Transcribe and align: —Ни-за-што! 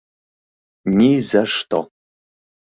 —Ни-за-што! 0.97 1.79